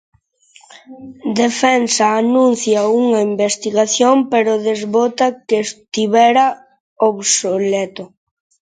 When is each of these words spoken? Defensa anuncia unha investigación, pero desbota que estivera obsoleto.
Defensa 1.41 2.05
anuncia 2.23 2.81
unha 3.03 3.19
investigación, 3.31 4.15
pero 4.31 4.61
desbota 4.67 5.25
que 5.47 5.57
estivera 5.67 6.45
obsoleto. 7.11 8.03